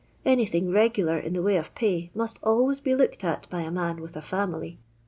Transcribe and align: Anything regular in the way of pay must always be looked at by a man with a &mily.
Anything 0.25 0.71
regular 0.71 1.19
in 1.19 1.33
the 1.33 1.43
way 1.43 1.57
of 1.57 1.75
pay 1.75 2.09
must 2.15 2.39
always 2.41 2.79
be 2.79 2.95
looked 2.95 3.23
at 3.23 3.47
by 3.51 3.61
a 3.61 3.69
man 3.69 4.01
with 4.01 4.15
a 4.17 4.21
&mily. 4.21 4.77